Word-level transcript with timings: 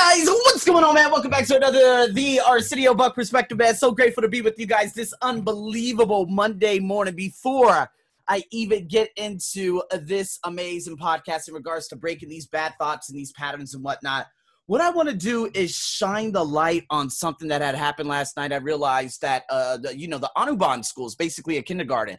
guys, 0.00 0.26
what's 0.26 0.64
going 0.64 0.82
on, 0.82 0.94
man? 0.94 1.10
Welcome 1.10 1.30
back 1.30 1.44
to 1.44 1.56
another 1.56 2.10
the 2.10 2.40
Arsenio 2.40 2.94
Buck 2.94 3.14
Perspective, 3.14 3.58
man. 3.58 3.74
So 3.74 3.92
grateful 3.92 4.22
to 4.22 4.28
be 4.28 4.40
with 4.40 4.58
you 4.58 4.64
guys 4.64 4.94
this 4.94 5.12
unbelievable 5.20 6.24
Monday 6.24 6.78
morning. 6.78 7.14
Before 7.14 7.86
I 8.26 8.42
even 8.50 8.88
get 8.88 9.10
into 9.16 9.82
this 9.92 10.38
amazing 10.44 10.96
podcast 10.96 11.48
in 11.48 11.54
regards 11.54 11.86
to 11.88 11.96
breaking 11.96 12.30
these 12.30 12.46
bad 12.46 12.72
thoughts 12.78 13.10
and 13.10 13.18
these 13.18 13.32
patterns 13.32 13.74
and 13.74 13.84
whatnot, 13.84 14.28
what 14.64 14.80
I 14.80 14.88
want 14.88 15.10
to 15.10 15.14
do 15.14 15.50
is 15.52 15.76
shine 15.76 16.32
the 16.32 16.44
light 16.44 16.84
on 16.88 17.10
something 17.10 17.48
that 17.48 17.60
had 17.60 17.74
happened 17.74 18.08
last 18.08 18.38
night. 18.38 18.54
I 18.54 18.56
realized 18.56 19.20
that, 19.20 19.44
uh, 19.50 19.76
the, 19.76 19.98
you 19.98 20.08
know, 20.08 20.18
the 20.18 20.30
Anuban 20.34 20.82
school 20.82 21.08
is 21.08 21.14
basically 21.14 21.58
a 21.58 21.62
kindergarten 21.62 22.16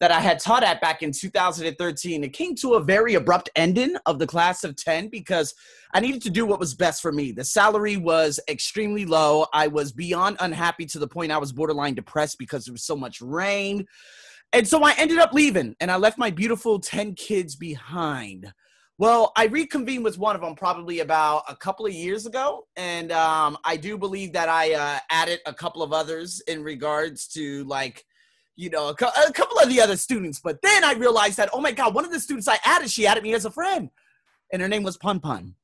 that 0.00 0.10
I 0.10 0.20
had 0.20 0.40
taught 0.40 0.64
at 0.64 0.80
back 0.80 1.02
in 1.02 1.12
2013. 1.12 2.24
It 2.24 2.32
came 2.32 2.54
to 2.56 2.74
a 2.74 2.82
very 2.82 3.14
abrupt 3.14 3.50
ending 3.54 3.96
of 4.06 4.18
the 4.18 4.26
class 4.26 4.64
of 4.64 4.76
10 4.76 5.08
because 5.08 5.54
I 5.92 6.00
needed 6.00 6.22
to 6.22 6.30
do 6.30 6.44
what 6.44 6.58
was 6.58 6.74
best 6.74 7.00
for 7.00 7.12
me. 7.12 7.32
The 7.32 7.44
salary 7.44 7.96
was 7.96 8.40
extremely 8.48 9.04
low. 9.04 9.46
I 9.52 9.68
was 9.68 9.92
beyond 9.92 10.38
unhappy 10.40 10.86
to 10.86 10.98
the 10.98 11.08
point 11.08 11.32
I 11.32 11.38
was 11.38 11.52
borderline 11.52 11.94
depressed 11.94 12.38
because 12.38 12.64
there 12.64 12.72
was 12.72 12.84
so 12.84 12.96
much 12.96 13.20
rain. 13.20 13.86
And 14.52 14.66
so 14.66 14.82
I 14.82 14.94
ended 14.98 15.18
up 15.18 15.32
leaving 15.32 15.74
and 15.80 15.90
I 15.90 15.96
left 15.96 16.18
my 16.18 16.30
beautiful 16.30 16.80
10 16.80 17.14
kids 17.14 17.56
behind. 17.56 18.52
Well, 18.96 19.32
I 19.36 19.46
reconvened 19.46 20.04
with 20.04 20.18
one 20.18 20.36
of 20.36 20.42
them 20.42 20.54
probably 20.54 21.00
about 21.00 21.42
a 21.48 21.56
couple 21.56 21.84
of 21.84 21.92
years 21.92 22.26
ago, 22.26 22.68
and 22.76 23.10
um, 23.10 23.58
I 23.64 23.76
do 23.76 23.98
believe 23.98 24.32
that 24.34 24.48
I 24.48 24.74
uh, 24.74 24.98
added 25.10 25.40
a 25.46 25.52
couple 25.52 25.82
of 25.82 25.92
others 25.92 26.40
in 26.46 26.62
regards 26.62 27.26
to 27.28 27.64
like 27.64 28.04
you 28.56 28.70
know, 28.70 28.88
a, 28.88 28.92
a, 28.92 29.32
couple 29.32 29.58
of 29.58 29.68
the 29.68 29.80
other 29.80 29.96
students. 29.96 30.40
But 30.40 30.62
then 30.62 30.84
I 30.84 30.92
realized 30.92 31.36
that, 31.38 31.50
oh 31.52 31.60
my 31.60 31.72
God, 31.72 31.94
one 31.94 32.04
of 32.04 32.12
the 32.12 32.20
students 32.20 32.48
I 32.48 32.58
added, 32.64 32.90
she 32.90 33.06
added 33.06 33.22
me 33.22 33.34
as 33.34 33.44
a 33.44 33.50
friend. 33.50 33.90
And 34.52 34.62
her 34.62 34.68
name 34.68 34.82
was 34.82 34.96
Pun 34.96 35.20
Pun. 35.20 35.54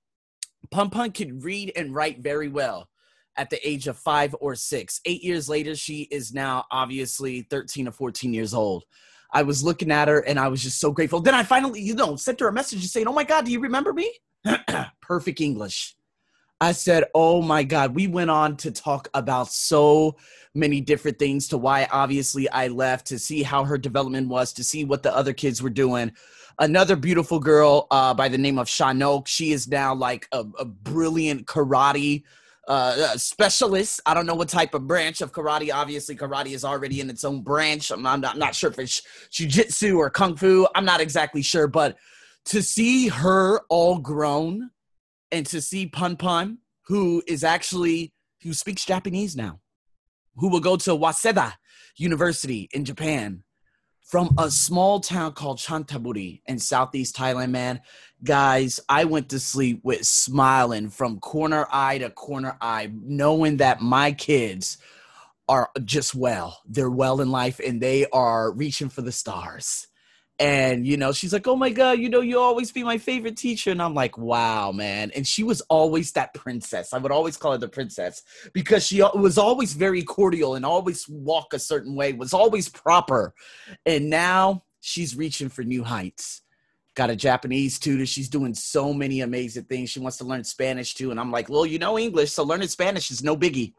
Pun 0.71 0.91
Pun 0.91 1.13
could 1.13 1.45
read 1.45 1.73
and 1.77 1.95
write 1.95 2.21
very 2.21 2.49
well 2.49 2.89
at 3.37 3.51
the 3.51 3.69
age 3.69 3.87
of 3.87 3.97
five 3.97 4.35
or 4.41 4.55
six. 4.55 5.01
Eight 5.05 5.23
years 5.23 5.49
later, 5.49 5.75
she 5.75 6.03
is 6.11 6.35
now 6.35 6.65
obviously 6.71 7.43
13 7.43 7.89
or 7.89 7.93
14 7.93 8.35
years 8.35 8.53
old. 8.53 8.85
I 9.33 9.43
was 9.43 9.63
looking 9.63 9.93
at 9.93 10.09
her 10.09 10.21
and 10.21 10.39
I 10.39 10.49
was 10.49 10.63
just 10.63 10.81
so 10.81 10.91
grateful. 10.91 11.21
Then 11.21 11.35
I 11.35 11.45
finally, 11.45 11.81
you 11.81 11.95
know, 11.95 12.17
sent 12.17 12.41
her 12.41 12.49
a 12.49 12.53
message 12.53 12.85
saying, 12.87 13.07
Oh 13.07 13.13
my 13.13 13.25
God, 13.25 13.45
do 13.45 13.53
you 13.53 13.61
remember 13.61 13.93
me? 13.93 14.13
Perfect 15.01 15.41
English. 15.41 15.95
I 16.61 16.73
said, 16.73 17.05
Oh 17.15 17.41
my 17.43 17.63
God. 17.63 17.95
We 17.95 18.07
went 18.07 18.31
on 18.31 18.57
to 18.59 18.71
talk 18.71 19.09
about 19.15 19.49
so 19.49 20.17
many 20.55 20.81
different 20.81 21.19
things 21.19 21.49
to 21.49 21.59
why 21.59 21.89
obviously 21.91 22.49
I 22.51 22.69
left, 22.69 23.07
to 23.09 23.19
see 23.19 23.43
how 23.43 23.65
her 23.65 23.79
development 23.79 24.29
was, 24.29 24.53
to 24.55 24.65
see 24.65 24.85
what 24.85 25.03
the 25.03 25.15
other 25.15 25.33
kids 25.33 25.63
were 25.63 25.71
doing. 25.71 26.13
Another 26.59 26.97
beautiful 26.97 27.39
girl 27.39 27.87
uh, 27.91 28.13
by 28.13 28.29
the 28.29 28.37
name 28.37 28.59
of 28.59 28.67
Shanok. 28.67 29.27
She 29.27 29.53
is 29.53 29.69
now 29.69 29.95
like 29.95 30.29
a, 30.33 30.45
a 30.59 30.65
brilliant 30.65 31.47
karate 31.47 32.25
uh, 32.69 33.17
specialist. 33.17 34.01
I 34.05 34.13
don't 34.13 34.27
know 34.27 34.35
what 34.35 34.49
type 34.49 34.75
of 34.75 34.87
branch 34.87 35.23
of 35.23 35.33
karate. 35.33 35.73
Obviously, 35.73 36.17
karate 36.17 36.53
is 36.53 36.65
already 36.65 37.01
in 37.01 37.09
its 37.09 37.25
own 37.25 37.41
branch. 37.41 37.91
I'm 37.91 38.03
not, 38.03 38.25
I'm 38.25 38.39
not 38.39 38.55
sure 38.55 38.71
if 38.71 38.79
it's 38.79 39.03
jujitsu 39.31 39.97
or 39.97 40.11
kung 40.11 40.37
fu. 40.37 40.67
I'm 40.75 40.85
not 40.85 41.01
exactly 41.01 41.43
sure, 41.43 41.67
but 41.67 41.97
to 42.47 42.63
see 42.63 43.09
her 43.09 43.61
all 43.69 43.99
grown 43.99 44.71
and 45.33 45.47
to 45.47 45.61
see 45.61 45.87
Pun 45.87 46.17
Pun, 46.17 46.59
who 46.87 47.23
is 47.27 47.45
actually 47.45 48.13
who 48.43 48.53
speaks 48.55 48.85
Japanese 48.85 49.37
now, 49.37 49.61
who 50.37 50.49
will 50.49 50.61
go 50.61 50.77
to 50.77 50.91
Waseda 50.91 51.53
University 51.97 52.69
in 52.73 52.85
Japan 52.85 53.43
from 54.03 54.35
a 54.39 54.51
small 54.51 54.99
town 54.99 55.33
called 55.33 55.59
Chantaburi 55.59 56.43
in 56.47 56.59
southeast 56.59 57.15
Thailand, 57.15 57.51
man. 57.51 57.81
Guys, 58.25 58.81
I 58.89 59.05
went 59.05 59.29
to 59.29 59.39
sleep 59.39 59.81
with 59.85 60.05
smiling 60.05 60.91
from 60.91 61.21
corner 61.21 61.67
eye 61.71 61.99
to 61.99 62.11
corner 62.11 62.57
eye, 62.61 62.91
knowing 62.93 63.59
that 63.59 63.81
my 63.81 64.11
kids 64.13 64.79
are 65.49 65.71
just 65.85 66.15
well. 66.15 66.61
They're 66.67 66.91
well 66.91 67.21
in 67.21 67.31
life 67.31 67.61
and 67.65 67.81
they 67.81 68.07
are 68.07 68.53
reaching 68.53 68.89
for 68.89 69.03
the 69.03 69.13
stars 69.13 69.87
and 70.41 70.87
you 70.87 70.97
know 70.97 71.13
she's 71.13 71.35
like 71.35 71.47
oh 71.47 71.55
my 71.55 71.69
god 71.69 71.99
you 71.99 72.09
know 72.09 72.23
you 72.23 72.39
always 72.39 72.73
be 72.73 72.83
my 72.83 72.97
favorite 72.99 73.37
teacher. 73.37 73.71
And 73.71 73.81
i'm 73.81 73.95
like 73.95 74.17
wow 74.19 74.73
man. 74.73 75.13
And 75.15 75.27
she 75.27 75.45
was 75.45 75.61
always 75.63 76.13
that 76.13 76.35
princess. 76.35 76.93
I 76.93 76.99
would 76.99 77.13
always 77.13 77.37
call 77.37 77.53
her 77.53 77.59
the 77.59 77.69
princess 77.69 78.23
because 78.55 78.87
she 78.87 79.03
was 79.15 79.39
always 79.39 79.75
very 79.75 80.03
cordial 80.03 80.55
and 80.55 80.65
always 80.65 81.07
walk 81.09 81.53
a 81.53 81.59
certain 81.59 81.95
way 81.95 82.15
was 82.15 82.33
always 82.33 82.69
proper. 82.69 83.35
And 83.85 84.09
now 84.09 84.65
she's 84.81 85.15
reaching 85.15 85.51
for 85.51 85.63
new 85.63 85.85
heights. 85.85 86.41
Got 86.95 87.11
a 87.11 87.17
japanese 87.17 87.79
tutor. 87.79 88.07
She's 88.07 88.31
doing 88.31 88.55
so 88.55 88.95
many 88.95 89.21
amazing 89.21 89.65
things. 89.65 89.91
She 89.91 90.01
wants 90.01 90.17
to 90.19 90.25
learn 90.25 90.45
spanish 90.45 90.95
too. 90.95 91.11
And 91.11 91.21
i'm 91.21 91.31
like 91.31 91.51
well 91.51 91.67
you 91.67 91.79
know 91.79 91.99
english 91.99 92.33
so 92.33 92.45
learning 92.45 92.69
spanish 92.69 93.11
is 93.11 93.23
no 93.23 93.37
biggie 93.37 93.75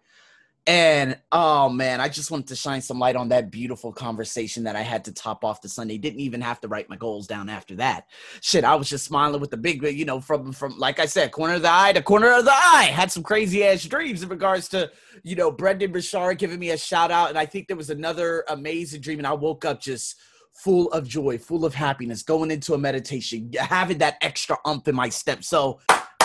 and 0.68 1.18
oh 1.32 1.70
man, 1.70 2.00
I 2.00 2.08
just 2.08 2.30
wanted 2.30 2.48
to 2.50 2.56
shine 2.56 2.82
some 2.82 3.00
light 3.00 3.16
on 3.16 3.30
that 3.30 3.50
beautiful 3.50 3.92
conversation 3.92 4.64
that 4.66 4.76
I 4.76 4.82
had 4.82 5.04
to 5.06 5.12
top 5.12 5.44
off 5.44 5.62
the 5.62 5.70
Sunday. 5.70 5.98
Didn't 5.98 6.20
even 6.20 6.40
have 6.42 6.62
to 6.62 6.68
write 6.68 6.88
my 6.88 6.96
goals 6.96 7.26
down 7.26 7.50
after 7.50 7.76
that. 7.78 8.06
Shit, 8.42 8.64
I 8.64 8.76
was 8.76 8.88
just 8.88 9.06
smiling 9.06 9.42
with 9.42 9.50
the 9.50 9.58
big, 9.58 9.84
uh, 9.84 9.88
you 9.88 10.06
know, 10.06 10.22
from 10.22 10.52
from 10.52 10.78
like 10.78 11.00
I 11.00 11.08
said, 11.08 11.32
corner 11.32 11.56
of 11.56 11.64
the 11.64 11.72
eye 11.74 11.94
to 11.94 12.04
corner 12.04 12.32
of 12.32 12.46
the 12.46 12.52
eye. 12.54 12.92
Had 12.94 13.12
some 13.12 13.24
crazy 13.24 13.64
ass 13.64 13.84
dreams 13.84 14.22
in 14.22 14.30
regards 14.30 14.70
to, 14.70 14.92
you 15.24 15.36
know, 15.36 15.52
Brendon 15.52 15.92
Burchard 15.92 16.38
giving 16.38 16.60
me 16.60 16.70
a 16.70 16.78
shout 16.78 17.10
out. 17.10 17.30
And 17.30 17.40
I 17.40 17.46
think 17.48 17.68
there 17.68 17.78
was 17.78 17.90
another 17.90 18.44
amazing 18.48 19.02
dream. 19.02 19.18
And 19.18 19.28
I 19.28 19.34
woke 19.34 19.66
up 19.66 19.82
just 19.82 20.16
full 20.54 20.92
of 20.92 21.08
joy, 21.08 21.40
full 21.40 21.66
of 21.66 21.74
happiness, 21.74 22.22
going 22.22 22.52
into 22.52 22.76
a 22.76 22.78
meditation, 22.78 23.52
having 23.58 23.98
that 23.98 24.18
extra 24.22 24.58
ump 24.66 24.88
in 24.88 24.96
my 24.96 25.10
step. 25.10 25.44
So 25.44 25.80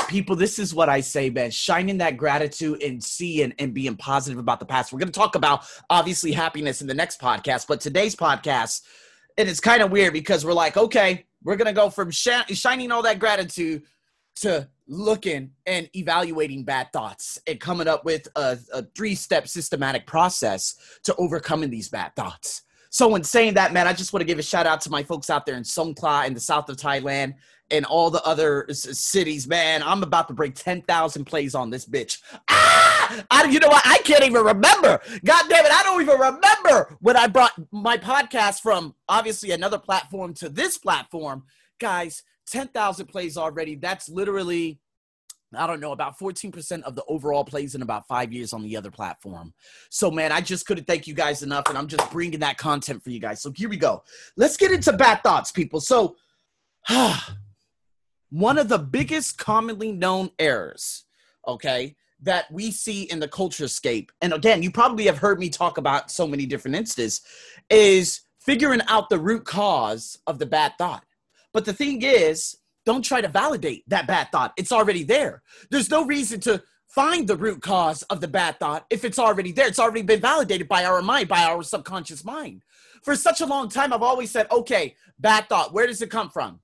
people, 0.08 0.36
this 0.36 0.58
is 0.58 0.74
what 0.74 0.88
I 0.88 1.00
say, 1.00 1.30
man. 1.30 1.50
Shining 1.50 1.98
that 1.98 2.16
gratitude 2.16 2.82
and 2.82 3.02
seeing 3.02 3.52
and 3.58 3.74
being 3.74 3.96
positive 3.96 4.38
about 4.38 4.60
the 4.60 4.66
past. 4.66 4.92
We're 4.92 4.98
going 4.98 5.12
to 5.12 5.18
talk 5.18 5.34
about 5.34 5.64
obviously 5.90 6.32
happiness 6.32 6.80
in 6.80 6.86
the 6.86 6.94
next 6.94 7.20
podcast, 7.20 7.66
but 7.66 7.80
today's 7.80 8.16
podcast, 8.16 8.82
and 9.38 9.48
it's 9.48 9.60
kind 9.60 9.82
of 9.82 9.90
weird 9.90 10.12
because 10.12 10.44
we're 10.44 10.52
like, 10.52 10.76
okay, 10.76 11.26
we're 11.42 11.56
going 11.56 11.66
to 11.66 11.72
go 11.72 11.90
from 11.90 12.10
sh- 12.10 12.28
shining 12.50 12.90
all 12.90 13.02
that 13.02 13.18
gratitude 13.18 13.82
to 14.36 14.68
looking 14.88 15.50
and 15.66 15.88
evaluating 15.94 16.64
bad 16.64 16.92
thoughts 16.92 17.38
and 17.46 17.58
coming 17.58 17.88
up 17.88 18.04
with 18.04 18.28
a, 18.36 18.58
a 18.72 18.82
three 18.96 19.14
step 19.14 19.48
systematic 19.48 20.06
process 20.06 20.76
to 21.04 21.14
overcoming 21.16 21.70
these 21.70 21.88
bad 21.88 22.14
thoughts. 22.16 22.62
So, 22.90 23.14
in 23.14 23.24
saying 23.24 23.54
that, 23.54 23.72
man, 23.72 23.86
I 23.86 23.92
just 23.92 24.12
want 24.12 24.22
to 24.22 24.26
give 24.26 24.38
a 24.38 24.42
shout 24.42 24.66
out 24.66 24.80
to 24.82 24.90
my 24.90 25.02
folks 25.02 25.28
out 25.28 25.44
there 25.44 25.56
in 25.56 25.64
Songkhla 25.64 26.26
in 26.26 26.34
the 26.34 26.40
south 26.40 26.68
of 26.68 26.76
Thailand 26.76 27.34
and 27.70 27.84
all 27.84 28.10
the 28.10 28.22
other 28.22 28.66
cities, 28.70 29.48
man. 29.48 29.82
I'm 29.82 30.02
about 30.02 30.28
to 30.28 30.34
break 30.34 30.54
10,000 30.54 31.24
plays 31.24 31.54
on 31.54 31.70
this 31.70 31.86
bitch. 31.86 32.18
Ah! 32.48 33.24
I, 33.30 33.44
you 33.44 33.58
know 33.58 33.68
what? 33.68 33.82
I 33.84 33.98
can't 33.98 34.24
even 34.24 34.42
remember. 34.44 35.00
God 35.24 35.44
damn 35.48 35.64
it. 35.64 35.72
I 35.72 35.82
don't 35.82 36.00
even 36.00 36.18
remember 36.18 36.96
when 37.00 37.16
I 37.16 37.26
brought 37.26 37.52
my 37.72 37.96
podcast 37.96 38.60
from 38.60 38.94
obviously 39.08 39.50
another 39.50 39.78
platform 39.78 40.34
to 40.34 40.48
this 40.48 40.78
platform. 40.78 41.44
Guys, 41.78 42.22
10,000 42.46 43.06
plays 43.06 43.36
already. 43.36 43.74
That's 43.74 44.08
literally, 44.08 44.78
I 45.54 45.66
don't 45.66 45.80
know, 45.80 45.92
about 45.92 46.18
14% 46.18 46.82
of 46.82 46.94
the 46.94 47.04
overall 47.08 47.44
plays 47.44 47.74
in 47.74 47.82
about 47.82 48.06
five 48.06 48.32
years 48.32 48.52
on 48.52 48.62
the 48.62 48.76
other 48.76 48.90
platform. 48.90 49.52
So, 49.90 50.10
man, 50.10 50.30
I 50.30 50.40
just 50.40 50.66
couldn't 50.66 50.86
thank 50.86 51.06
you 51.06 51.14
guys 51.14 51.42
enough. 51.42 51.64
And 51.68 51.76
I'm 51.76 51.88
just 51.88 52.10
bringing 52.12 52.40
that 52.40 52.58
content 52.58 53.02
for 53.02 53.10
you 53.10 53.20
guys. 53.20 53.42
So, 53.42 53.52
here 53.54 53.68
we 53.68 53.76
go. 53.76 54.04
Let's 54.36 54.56
get 54.56 54.70
into 54.70 54.92
bad 54.92 55.22
thoughts, 55.22 55.50
people. 55.50 55.80
So, 55.80 56.16
one 58.30 58.58
of 58.58 58.68
the 58.68 58.78
biggest 58.78 59.38
commonly 59.38 59.92
known 59.92 60.30
errors, 60.38 61.04
okay, 61.46 61.96
that 62.20 62.50
we 62.50 62.70
see 62.70 63.02
in 63.04 63.20
the 63.20 63.28
culture 63.28 63.68
scape, 63.68 64.10
and 64.22 64.32
again, 64.32 64.62
you 64.62 64.70
probably 64.70 65.04
have 65.04 65.18
heard 65.18 65.38
me 65.38 65.48
talk 65.48 65.78
about 65.78 66.10
so 66.10 66.26
many 66.26 66.46
different 66.46 66.76
instances, 66.76 67.20
is 67.70 68.22
figuring 68.40 68.80
out 68.88 69.10
the 69.10 69.18
root 69.18 69.44
cause 69.44 70.18
of 70.26 70.38
the 70.38 70.46
bad 70.46 70.72
thought. 70.78 71.04
But 71.52 71.64
the 71.64 71.72
thing 71.72 72.02
is, 72.02 72.56
don't 72.84 73.04
try 73.04 73.20
to 73.20 73.28
validate 73.28 73.82
that 73.88 74.06
bad 74.06 74.30
thought. 74.30 74.52
It's 74.56 74.72
already 74.72 75.02
there. 75.02 75.42
There's 75.70 75.90
no 75.90 76.04
reason 76.04 76.40
to 76.40 76.62
find 76.86 77.26
the 77.26 77.36
root 77.36 77.60
cause 77.60 78.02
of 78.04 78.20
the 78.20 78.28
bad 78.28 78.58
thought 78.60 78.86
if 78.90 79.04
it's 79.04 79.18
already 79.18 79.52
there. 79.52 79.66
It's 79.66 79.78
already 79.78 80.02
been 80.02 80.20
validated 80.20 80.68
by 80.68 80.84
our 80.84 81.02
mind, 81.02 81.28
by 81.28 81.42
our 81.44 81.62
subconscious 81.62 82.24
mind. 82.24 82.62
For 83.02 83.16
such 83.16 83.40
a 83.40 83.46
long 83.46 83.68
time, 83.68 83.92
I've 83.92 84.02
always 84.02 84.30
said, 84.30 84.46
okay, 84.50 84.94
bad 85.18 85.48
thought, 85.48 85.72
where 85.72 85.86
does 85.86 86.00
it 86.00 86.10
come 86.10 86.30
from? 86.30 86.60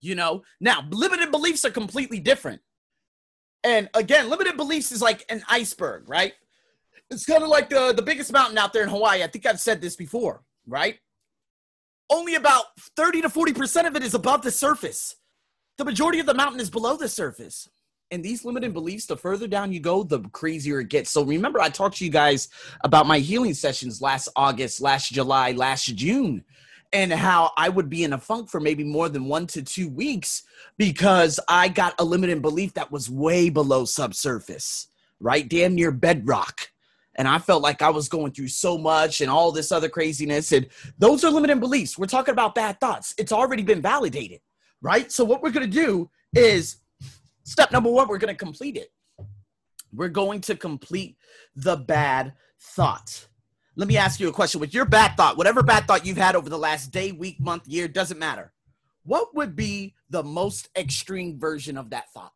You 0.00 0.14
know? 0.14 0.42
Now 0.60 0.84
limited 0.90 1.30
beliefs 1.30 1.64
are 1.64 1.70
completely 1.70 2.20
different. 2.20 2.60
And 3.64 3.88
again 3.94 4.30
limited 4.30 4.56
beliefs 4.56 4.92
is 4.92 5.02
like 5.02 5.24
an 5.28 5.42
iceberg 5.48 6.08
right? 6.08 6.32
It's 7.10 7.26
kind 7.26 7.42
of 7.42 7.48
like 7.48 7.70
the, 7.70 7.92
the 7.92 8.02
biggest 8.02 8.32
mountain 8.32 8.56
out 8.56 8.72
there 8.72 8.82
in 8.82 8.88
hawaii. 8.88 9.22
I 9.22 9.26
think 9.26 9.46
i've 9.46 9.60
said 9.60 9.80
this 9.80 9.96
before 9.96 10.42
right? 10.66 10.98
Only 12.08 12.34
about 12.34 12.64
30 12.96 13.22
to 13.22 13.28
40% 13.28 13.86
of 13.86 13.96
it 13.96 14.02
is 14.02 14.14
above 14.14 14.42
the 14.42 14.50
surface. 14.50 15.16
The 15.78 15.84
majority 15.84 16.18
of 16.18 16.26
the 16.26 16.34
mountain 16.34 16.60
is 16.60 16.68
below 16.68 16.96
the 16.96 17.08
surface. 17.08 17.68
And 18.10 18.24
these 18.24 18.44
limiting 18.44 18.72
beliefs 18.72 19.06
the 19.06 19.16
further 19.16 19.46
down 19.46 19.72
you 19.72 19.78
go 19.78 20.02
the 20.02 20.20
crazier 20.32 20.80
it 20.80 20.88
gets. 20.88 21.10
So 21.10 21.22
remember 21.24 21.60
i 21.60 21.68
talked 21.68 21.98
to 21.98 22.04
you 22.04 22.10
guys 22.10 22.48
about 22.82 23.06
my 23.06 23.18
healing 23.18 23.54
sessions 23.54 24.02
last 24.02 24.28
august 24.34 24.80
last 24.80 25.12
july 25.12 25.52
last 25.52 25.94
june 25.94 26.44
and 26.92 27.12
how 27.12 27.52
I 27.56 27.68
would 27.68 27.88
be 27.88 28.04
in 28.04 28.12
a 28.12 28.18
funk 28.18 28.48
for 28.48 28.60
maybe 28.60 28.84
more 28.84 29.08
than 29.08 29.26
one 29.26 29.46
to 29.48 29.62
two 29.62 29.88
weeks 29.88 30.42
because 30.76 31.38
I 31.48 31.68
got 31.68 31.94
a 31.98 32.04
limiting 32.04 32.40
belief 32.40 32.74
that 32.74 32.90
was 32.90 33.08
way 33.08 33.48
below 33.48 33.84
subsurface, 33.84 34.88
right? 35.20 35.48
Damn 35.48 35.74
near 35.74 35.92
bedrock. 35.92 36.70
And 37.16 37.28
I 37.28 37.38
felt 37.38 37.62
like 37.62 37.82
I 37.82 37.90
was 37.90 38.08
going 38.08 38.32
through 38.32 38.48
so 38.48 38.78
much 38.78 39.20
and 39.20 39.30
all 39.30 39.52
this 39.52 39.72
other 39.72 39.88
craziness. 39.88 40.52
And 40.52 40.68
those 40.98 41.24
are 41.24 41.30
limiting 41.30 41.60
beliefs. 41.60 41.98
We're 41.98 42.06
talking 42.06 42.32
about 42.32 42.54
bad 42.54 42.80
thoughts. 42.80 43.14
It's 43.18 43.32
already 43.32 43.62
been 43.62 43.82
validated, 43.82 44.40
right? 44.80 45.10
So, 45.12 45.24
what 45.24 45.42
we're 45.42 45.50
going 45.50 45.70
to 45.70 45.72
do 45.72 46.08
is 46.34 46.76
step 47.44 47.72
number 47.72 47.90
one, 47.90 48.08
we're 48.08 48.18
going 48.18 48.34
to 48.34 48.38
complete 48.38 48.76
it. 48.76 48.90
We're 49.92 50.08
going 50.08 50.40
to 50.42 50.56
complete 50.56 51.16
the 51.56 51.76
bad 51.76 52.32
thought. 52.60 53.26
Let 53.76 53.88
me 53.88 53.96
ask 53.96 54.20
you 54.20 54.28
a 54.28 54.32
question. 54.32 54.60
With 54.60 54.74
your 54.74 54.84
bad 54.84 55.16
thought, 55.16 55.36
whatever 55.36 55.62
bad 55.62 55.86
thought 55.86 56.04
you've 56.04 56.16
had 56.16 56.36
over 56.36 56.48
the 56.48 56.58
last 56.58 56.90
day, 56.90 57.12
week, 57.12 57.40
month, 57.40 57.66
year, 57.66 57.88
doesn't 57.88 58.18
matter. 58.18 58.52
What 59.04 59.34
would 59.34 59.56
be 59.56 59.94
the 60.10 60.22
most 60.22 60.68
extreme 60.76 61.38
version 61.38 61.78
of 61.78 61.90
that 61.90 62.12
thought? 62.12 62.32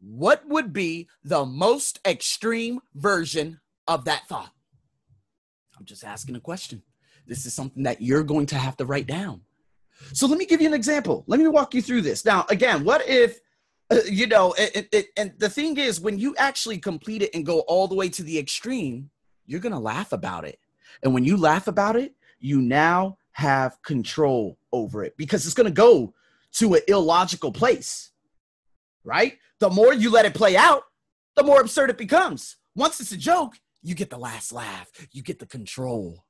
What 0.00 0.48
would 0.48 0.72
be 0.72 1.08
the 1.22 1.44
most 1.44 2.00
extreme 2.06 2.80
version 2.94 3.60
of 3.86 4.06
that 4.06 4.26
thought? 4.28 4.50
I'm 5.78 5.84
just 5.84 6.04
asking 6.04 6.34
a 6.36 6.40
question. 6.40 6.82
This 7.26 7.46
is 7.46 7.54
something 7.54 7.84
that 7.84 8.02
you're 8.02 8.24
going 8.24 8.46
to 8.46 8.56
have 8.56 8.76
to 8.78 8.84
write 8.84 9.06
down. 9.06 9.42
So 10.12 10.26
let 10.26 10.38
me 10.38 10.46
give 10.46 10.60
you 10.60 10.66
an 10.66 10.74
example. 10.74 11.22
Let 11.28 11.38
me 11.38 11.46
walk 11.46 11.74
you 11.74 11.82
through 11.82 12.02
this. 12.02 12.24
Now, 12.24 12.44
again, 12.48 12.82
what 12.82 13.08
if 13.08 13.38
you 14.10 14.26
know, 14.26 14.54
it, 14.58 14.88
it, 14.92 15.06
and 15.16 15.32
the 15.38 15.48
thing 15.48 15.76
is, 15.76 16.00
when 16.00 16.18
you 16.18 16.34
actually 16.36 16.78
complete 16.78 17.22
it 17.22 17.30
and 17.34 17.46
go 17.46 17.60
all 17.60 17.88
the 17.88 17.94
way 17.94 18.08
to 18.08 18.22
the 18.22 18.38
extreme, 18.38 19.10
you're 19.46 19.60
going 19.60 19.72
to 19.72 19.78
laugh 19.78 20.12
about 20.12 20.44
it. 20.44 20.58
And 21.02 21.14
when 21.14 21.24
you 21.24 21.36
laugh 21.36 21.68
about 21.68 21.96
it, 21.96 22.14
you 22.38 22.60
now 22.60 23.18
have 23.32 23.80
control 23.82 24.58
over 24.72 25.04
it 25.04 25.16
because 25.16 25.46
it's 25.46 25.54
going 25.54 25.66
to 25.66 25.72
go 25.72 26.12
to 26.52 26.74
an 26.74 26.82
illogical 26.88 27.52
place, 27.52 28.10
right? 29.04 29.38
The 29.58 29.70
more 29.70 29.94
you 29.94 30.10
let 30.10 30.26
it 30.26 30.34
play 30.34 30.56
out, 30.56 30.82
the 31.34 31.42
more 31.42 31.60
absurd 31.60 31.90
it 31.90 31.98
becomes. 31.98 32.56
Once 32.74 33.00
it's 33.00 33.12
a 33.12 33.16
joke, 33.16 33.58
you 33.82 33.94
get 33.94 34.10
the 34.10 34.18
last 34.18 34.52
laugh, 34.52 34.90
you 35.12 35.22
get 35.22 35.38
the 35.38 35.46
control. 35.46 36.24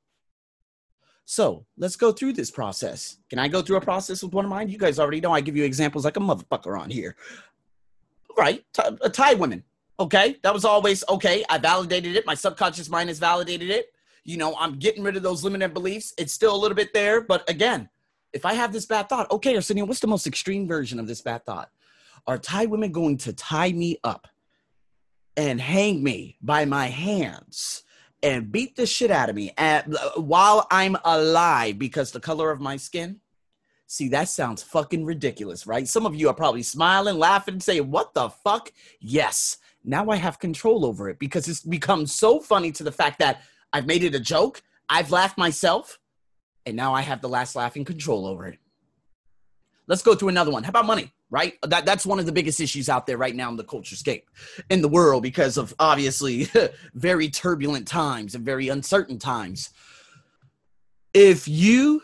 So 1.25 1.67
let's 1.77 1.97
go 1.97 2.13
through 2.13 2.35
this 2.35 2.51
process. 2.51 3.19
Can 3.31 3.39
I 3.39 3.49
go 3.49 3.63
through 3.63 3.77
a 3.77 3.81
process 3.81 4.23
with 4.23 4.33
one 4.33 4.45
of 4.45 4.51
mine? 4.51 4.69
You 4.69 4.79
guys 4.79 4.99
already 4.99 5.21
know 5.21 5.33
I 5.33 5.41
give 5.41 5.57
you 5.57 5.65
examples 5.65 6.05
like 6.05 6.17
a 6.17 6.21
motherfucker 6.21 6.79
on 6.79 6.91
here 6.91 7.17
right, 8.37 8.65
t- 8.73 8.83
a 9.01 9.11
Thai 9.11 9.35
woman. 9.35 9.65
Okay, 10.01 10.37
that 10.43 10.53
was 10.53 10.65
always 10.65 11.05
okay. 11.09 11.45
I 11.49 11.59
validated 11.59 12.17
it. 12.17 12.27
My 12.27 12.35
subconscious 12.35 12.89
mind 12.89 13.09
has 13.09 13.19
validated 13.19 13.71
it. 13.71 13.93
You 14.25 14.37
know, 14.37 14.57
I'm 14.59 14.79
getting 14.79 15.03
rid 15.03 15.17
of 15.17 15.23
those 15.23 15.45
limited 15.45 15.75
beliefs. 15.75 16.15
It's 16.19 16.33
still 16.33 16.55
a 16.55 16.59
little 16.59 16.77
bit 16.77 16.95
there, 16.95 17.21
but 17.21 17.49
again, 17.49 17.89
if 18.33 18.47
I 18.47 18.55
have 18.55 18.73
this 18.73 18.87
bad 18.87 19.09
thought, 19.09 19.31
okay, 19.31 19.55
Arsenio, 19.55 19.85
what's 19.85 20.01
the 20.01 20.07
most 20.07 20.27
extreme 20.27 20.67
version 20.67 20.99
of 20.99 21.07
this 21.07 21.21
bad 21.21 21.45
thought? 21.45 21.71
Are 22.27 22.39
Thai 22.39 22.67
women 22.67 22.93
going 22.93 23.19
to 23.19 23.33
tie 23.33 23.73
me 23.73 23.99
up 24.05 24.29
and 25.37 25.61
hang 25.61 26.03
me 26.03 26.39
by 26.41 26.65
my 26.65 26.87
hands 26.87 27.83
and 28.23 28.53
beat 28.53 28.77
the 28.77 28.87
shit 28.87 29.11
out 29.11 29.29
of 29.29 29.35
me 29.35 29.53
at, 29.59 29.93
uh, 29.93 30.21
while 30.21 30.67
I'm 30.71 30.97
alive 31.05 31.79
because 31.79 32.13
the 32.13 32.21
color 32.21 32.51
of 32.51 32.61
my 32.61 32.77
skin? 32.77 33.21
See, 33.93 34.09
that 34.09 34.31
sounds 34.31 34.63
fucking 34.63 35.05
ridiculous, 35.05 35.67
right? 35.67 35.87
Some 35.87 36.07
of 36.07 36.15
you 36.15 36.31
are 36.31 36.35
probably 36.35 36.63
smiling, 36.63 37.19
laughing, 37.19 37.61
saying, 37.61 37.91
What 37.91 38.15
the 38.15 38.31
fuck? 38.31 38.73
Yes. 39.01 39.59
Now 39.85 40.09
I 40.09 40.17
have 40.17 40.39
control 40.39 40.87
over 40.87 41.11
it 41.11 41.19
because 41.19 41.47
it's 41.47 41.61
become 41.61 42.07
so 42.07 42.41
funny 42.41 42.73
to 42.73 42.85
the 42.85 42.91
fact 42.91 43.19
that 43.19 43.43
I've 43.71 43.85
made 43.85 44.03
it 44.03 44.15
a 44.15 44.19
joke. 44.19 44.63
I've 44.89 45.11
laughed 45.11 45.37
myself, 45.37 45.99
and 46.65 46.75
now 46.75 46.95
I 46.95 47.03
have 47.03 47.21
the 47.21 47.29
last 47.29 47.55
laughing 47.55 47.85
control 47.85 48.27
over 48.27 48.47
it. 48.47 48.59
Let's 49.89 50.03
go 50.03 50.15
to 50.15 50.29
another 50.29 50.53
one. 50.53 50.63
How 50.63 50.71
about 50.71 50.87
money? 50.87 51.13
Right? 51.29 51.59
That, 51.63 51.85
that's 51.85 52.07
one 52.07 52.19
of 52.19 52.25
the 52.25 52.33
biggest 52.33 52.61
issues 52.61 52.89
out 52.89 53.07
there 53.07 53.19
right 53.19 53.37
now 53.37 53.51
in 53.51 53.57
the 53.57 53.65
culture 53.65 53.97
scape 53.97 54.27
in 54.71 54.81
the 54.81 54.89
world 54.89 55.23
because 55.23 55.59
of 55.59 55.75
obviously 55.79 56.49
very 56.95 57.29
turbulent 57.29 57.87
times 57.87 58.35
and 58.35 58.43
very 58.43 58.69
uncertain 58.69 59.19
times. 59.19 59.69
If 61.13 61.47
you 61.47 62.01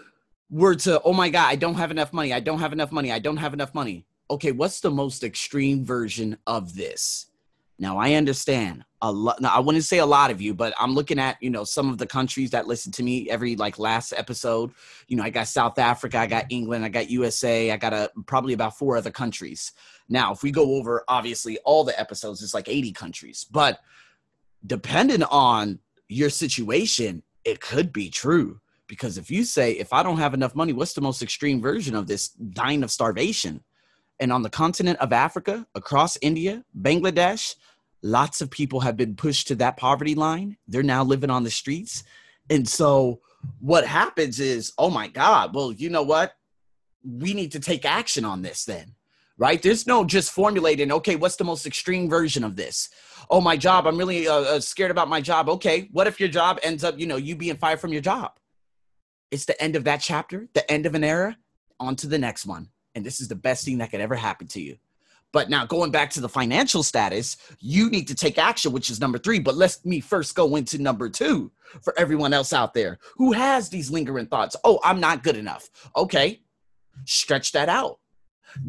were 0.51 0.75
to, 0.75 1.01
oh 1.03 1.13
my 1.13 1.29
God, 1.29 1.47
I 1.47 1.57
don't 1.57 1.75
have 1.75 1.91
enough 1.91 2.13
money. 2.13 2.33
I 2.33 2.41
don't 2.41 2.59
have 2.59 2.73
enough 2.73 2.93
money. 2.93 3.13
I 3.13 3.19
don't 3.19 3.37
have 3.37 3.55
enough 3.55 3.75
money. 3.75 4.07
Okay, 4.31 4.53
what's 4.53 4.81
the 4.81 4.91
most 4.91 5.25
extreme 5.25 5.85
version 5.85 6.37
of 6.47 6.75
this? 6.75 7.27
Now 7.79 7.97
I 7.97 8.15
understand 8.15 8.85
a 9.01 9.11
lot. 9.11 9.41
Now 9.41 9.55
I 9.55 9.61
wouldn't 9.61 9.85
say 9.85 9.99
a 9.99 10.07
lot 10.07 10.33
of 10.33 10.41
you, 10.41 10.53
but 10.53 10.75
I'm 10.79 10.95
looking 10.95 11.19
at 11.19 11.37
you 11.41 11.49
know 11.49 11.63
some 11.63 11.91
of 11.91 11.99
the 11.99 12.07
countries 12.07 12.51
that 12.51 12.67
listen 12.67 12.91
to 12.93 13.05
me 13.05 13.31
every 13.31 13.55
like 13.55 13.79
last 13.79 14.13
episode. 14.17 14.73
You 15.07 15.17
know, 15.17 15.23
I 15.23 15.31
got 15.31 15.47
South 15.47 15.79
Africa, 15.79 16.19
I 16.19 16.27
got 16.27 16.47
England, 16.51 16.85
I 16.85 16.89
got 16.89 17.09
USA, 17.09 17.71
I 17.71 17.77
got 17.77 17.93
a 17.93 18.11
probably 18.27 18.53
about 18.53 18.77
four 18.77 18.97
other 18.97 19.13
countries. 19.13 19.73
Now, 20.09 20.33
if 20.33 20.43
we 20.43 20.51
go 20.51 20.75
over 20.75 21.05
obviously 21.07 21.59
all 21.65 21.85
the 21.85 21.99
episodes, 21.99 22.43
it's 22.43 22.55
like 22.55 22.69
80 22.69 22.93
countries, 22.93 23.47
but 23.49 23.79
depending 24.67 25.23
on 25.23 25.79
your 26.09 26.31
situation, 26.31 27.23
it 27.45 27.61
could 27.61 27.93
be 27.93 28.11
true. 28.11 28.61
Because 28.89 29.19
if 29.19 29.31
you 29.31 29.45
say, 29.45 29.73
if 29.73 29.93
I 29.93 30.03
don't 30.03 30.19
have 30.19 30.35
enough 30.35 30.55
money, 30.55 30.73
what's 30.73 30.95
the 30.95 31.01
most 31.01 31.23
extreme 31.23 31.61
version 31.61 31.95
of 31.95 32.07
this 32.07 32.29
dying 32.31 32.83
of 32.83 32.91
starvation? 32.91 33.63
And 34.19 34.33
on 34.33 34.43
the 34.43 34.51
continent 34.51 34.99
of 34.99 35.13
Africa, 35.13 35.67
across 35.75 36.19
India, 36.21 36.65
Bangladesh, 36.81 37.55
lots 38.03 38.41
of 38.41 38.51
people 38.51 38.81
have 38.81 38.97
been 38.97 39.15
pushed 39.15 39.47
to 39.49 39.55
that 39.57 39.77
poverty 39.77 40.15
line. 40.15 40.57
They're 40.67 40.83
now 40.83 41.05
living 41.05 41.31
on 41.31 41.45
the 41.45 41.51
streets. 41.51 42.03
And 42.51 42.67
so 42.67 43.21
what 43.61 43.87
happens 43.87 44.41
is, 44.41 44.73
oh 44.79 44.91
my 44.91 45.07
God, 45.07 45.55
well, 45.55 45.71
you 45.71 45.91
know 45.91 46.03
what? 46.03 46.33
We 47.05 47.35
need 47.35 47.53
to 47.53 47.61
take 47.61 47.85
action 47.85 48.25
on 48.25 48.43
this 48.43 48.65
then, 48.65 48.95
right? 49.37 49.63
There's 49.63 49.87
no 49.87 50.05
just 50.05 50.33
formulating, 50.33 50.91
okay, 50.91 51.15
what's 51.15 51.37
the 51.37 51.45
most 51.45 51.67
extreme 51.67 52.09
version 52.09 52.43
of 52.43 52.57
this? 52.57 52.89
Oh, 53.31 53.41
my 53.41 53.57
job, 53.57 53.87
I'm 53.87 53.99
really 53.99 54.27
uh, 54.27 54.35
uh 54.35 54.61
scared 54.61 54.91
about 54.91 55.09
my 55.09 55.21
job. 55.21 55.49
Okay, 55.49 55.89
what 55.93 56.07
if 56.07 56.19
your 56.19 56.29
job 56.29 56.59
ends 56.63 56.83
up, 56.83 56.99
you 56.99 57.07
know, 57.07 57.17
you 57.17 57.37
being 57.37 57.57
fired 57.57 57.81
from 57.81 57.93
your 57.93 58.03
job? 58.03 58.33
It's 59.31 59.45
the 59.45 59.61
end 59.63 59.77
of 59.77 59.85
that 59.85 60.01
chapter, 60.01 60.49
the 60.55 60.71
end 60.71 60.87
of 60.87 60.95
an 60.95 61.05
era, 61.05 61.37
on 61.81 61.97
to 61.97 62.07
the 62.07 62.19
next 62.19 62.47
one. 62.47 62.69
And 62.95 63.05
this 63.05 63.21
is 63.21 63.29
the 63.29 63.35
best 63.35 63.65
thing 63.65 63.79
that 63.79 63.91
could 63.91 64.01
ever 64.01 64.15
happen 64.15 64.47
to 64.49 64.61
you. 64.61 64.77
But 65.33 65.51
now 65.51 65.67
going 65.67 65.91
back 65.91 66.11
to 66.11 66.21
the 66.21 66.29
financial 66.29 66.83
status, 66.83 67.37
you 67.61 67.91
need 67.91 68.09
to 68.09 68.15
take 68.15 68.39
action, 68.39 68.73
which 68.73 68.89
is 68.89 69.01
number 69.01 69.19
three. 69.19 69.39
But 69.39 69.57
let 69.57 69.77
me 69.85 70.01
first 70.01 70.35
go 70.35 70.57
into 70.57 70.79
number 70.79 71.11
two 71.11 71.53
for 71.83 71.99
everyone 71.99 72.33
else 72.33 72.55
out 72.55 72.73
there 72.73 72.99
who 73.17 73.33
has 73.33 73.69
these 73.69 73.91
lingering 73.91 74.27
thoughts. 74.27 74.57
Oh, 74.65 74.81
I'm 74.83 75.01
not 75.01 75.23
good 75.23 75.37
enough. 75.37 75.69
Okay, 75.95 76.41
stretch 77.05 77.53
that 77.53 77.69
out 77.69 77.99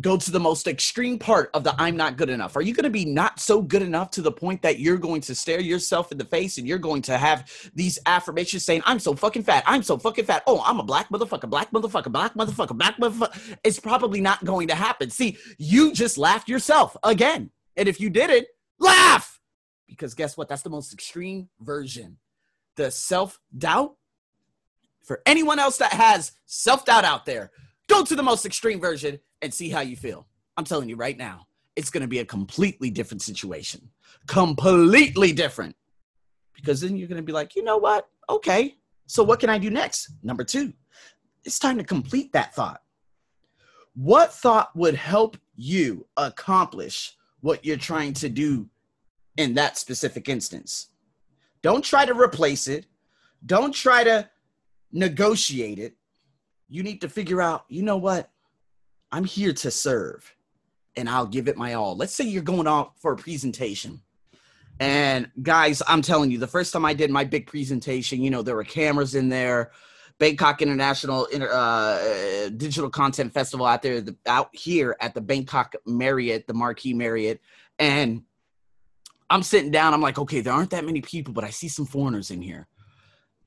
go 0.02 0.18
to 0.18 0.32
the 0.32 0.40
most 0.40 0.68
extreme 0.68 1.18
part 1.18 1.50
of 1.54 1.64
the 1.64 1.74
I'm 1.80 1.98
not 1.98 2.18
good 2.18 2.30
enough? 2.30 2.56
Are 2.56 2.62
you 2.62 2.74
going 2.74 2.84
to 2.84 2.90
be 2.90 3.06
not 3.06 3.40
so 3.40 3.62
good 3.62 3.82
enough 3.82 4.12
to 4.12 4.22
the 4.22 4.32
point 4.32 4.62
that 4.62 4.80
you're 4.80 4.98
going 4.98 5.22
to 5.22 5.36
stare 5.36 5.62
yourself 5.62 6.12
in 6.12 6.18
the 6.18 6.26
face 6.26 6.58
and 6.58 6.68
you're 6.68 6.78
going 6.78 7.02
to 7.04 7.18
have 7.18 7.52
these 7.74 8.00
affirmations 8.06 8.66
saying, 8.66 8.82
I'm 8.86 9.00
so 9.00 9.16
fucking 9.16 9.44
fat. 9.44 9.64
I'm 9.66 9.84
so 9.84 9.98
fucking 9.98 10.26
fat. 10.26 10.44
Oh, 10.48 10.62
I'm 10.66 10.80
a 10.80 10.84
black 10.84 11.10
motherfucker, 11.10 11.50
black 11.50 11.72
motherfucker, 11.72 12.12
black 12.12 12.34
motherfucker, 12.34 12.78
black 12.78 12.98
motherfucker. 12.98 13.58
It's 13.64 13.80
probably 13.80 14.22
not 14.22 14.44
going 14.46 14.68
to 14.70 14.76
happen. 14.76 15.10
See, 15.10 15.38
you 15.58 15.94
just 15.94 16.18
laughed 16.18 16.50
yourself 16.50 16.96
again. 17.04 17.52
And 17.76 17.88
if 17.88 18.00
you 18.00 18.10
did 18.10 18.30
it, 18.30 18.48
laugh. 18.80 19.40
Because 19.88 20.14
guess 20.14 20.38
what? 20.38 20.48
That's 20.48 20.62
the 20.62 20.70
most 20.70 20.94
extreme 20.94 21.50
version. 21.60 22.18
The 22.76 22.92
self 22.92 23.40
doubt. 23.58 23.96
For 25.04 25.22
anyone 25.26 25.58
else 25.58 25.78
that 25.78 25.94
has 25.94 26.34
self 26.46 26.86
doubt 26.86 27.04
out 27.04 27.26
there, 27.26 27.52
go 27.90 28.04
to 28.06 28.16
the 28.16 28.24
most 28.24 28.46
extreme 28.46 28.80
version 28.80 29.20
and 29.42 29.54
see 29.54 29.70
how 29.70 29.82
you 29.82 29.98
feel. 29.98 30.28
I'm 30.56 30.64
telling 30.64 30.88
you 30.88 30.96
right 30.96 31.18
now, 31.18 31.48
it's 31.76 31.90
going 31.90 32.02
to 32.02 32.08
be 32.08 32.20
a 32.20 32.26
completely 32.26 32.90
different 32.90 33.22
situation. 33.22 33.90
Completely 34.28 35.34
different. 35.34 35.76
Because 36.56 36.82
then 36.82 36.96
you're 36.96 37.08
going 37.08 37.22
to 37.22 37.24
be 37.24 37.34
like, 37.34 37.56
you 37.56 37.64
know 37.64 37.78
what? 37.78 38.08
Okay. 38.30 38.76
So 39.08 39.24
what 39.24 39.40
can 39.40 39.50
I 39.50 39.58
do 39.58 39.70
next? 39.70 40.12
Number 40.24 40.44
two, 40.44 40.74
it's 41.44 41.60
time 41.60 41.78
to 41.78 41.84
complete 41.84 42.34
that 42.34 42.54
thought. 42.54 42.82
What 43.96 44.34
thought 44.34 44.76
would 44.76 44.96
help 44.96 45.38
you 45.56 46.06
accomplish 46.16 47.16
what 47.42 47.66
you're 47.66 47.78
trying 47.78 48.14
to 48.14 48.30
do 48.30 48.70
in 49.38 49.56
that 49.56 49.78
specific 49.78 50.30
instance? 50.30 50.88
Don't 51.62 51.84
try 51.84 52.06
to 52.06 52.14
replace 52.14 52.68
it. 52.68 52.86
Don't 53.46 53.74
try 53.74 54.04
to 54.04 54.30
negotiate 54.92 55.80
it. 55.80 55.96
You 56.70 56.84
need 56.84 57.02
to 57.02 57.10
figure 57.10 57.42
out, 57.42 57.66
you 57.68 57.82
know 57.82 57.98
what? 57.98 58.30
I'm 59.12 59.26
here 59.26 59.54
to 59.54 59.72
serve 59.72 60.34
and 60.96 61.10
I'll 61.10 61.26
give 61.26 61.48
it 61.48 61.58
my 61.58 61.74
all. 61.74 61.96
Let's 61.96 62.14
say 62.14 62.26
you're 62.26 62.44
going 62.44 62.68
out 62.68 63.00
for 63.00 63.14
a 63.14 63.18
presentation. 63.18 64.02
And 64.80 65.30
guys, 65.42 65.82
I'm 65.88 66.02
telling 66.02 66.32
you, 66.32 66.38
the 66.38 66.48
first 66.48 66.72
time 66.72 66.86
I 66.86 66.94
did 66.94 67.12
my 67.12 67.24
big 67.24 67.48
presentation, 67.48 68.22
you 68.22 68.30
know, 68.30 68.42
there 68.42 68.56
were 68.56 68.64
cameras 68.64 69.16
in 69.16 69.30
there. 69.30 69.72
Bangkok 70.20 70.62
International 70.62 71.28
uh, 71.34 72.50
Digital 72.50 72.90
Content 72.90 73.34
Festival 73.34 73.66
out 73.66 73.82
there, 73.82 74.02
the, 74.02 74.16
out 74.26 74.50
here 74.54 74.96
at 75.00 75.14
the 75.14 75.22
Bangkok 75.22 75.76
Marriott, 75.86 76.46
the 76.46 76.54
Marquis 76.54 76.94
Marriott, 76.94 77.40
and 77.80 78.24
I'm 79.30 79.44
sitting 79.44 79.72
down. 79.72 79.94
I'm 79.94 80.02
like, 80.02 80.20
okay, 80.20 80.42
there 80.42 80.52
aren't 80.52 80.72
that 80.72 80.84
many 80.84 81.02
people, 81.02 81.34
but 81.34 81.46
I 81.46 81.52
see 81.52 81.70
some 81.70 81.86
foreigners 81.86 82.32
in 82.32 82.42
here. 82.42 82.68